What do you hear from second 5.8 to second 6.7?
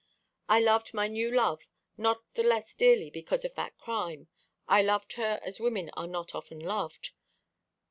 are not often